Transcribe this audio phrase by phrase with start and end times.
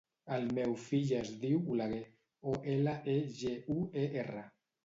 [0.35, 2.01] El meu fill es diu Oleguer:
[2.53, 4.45] o, ela, e, ge, u, e, erra.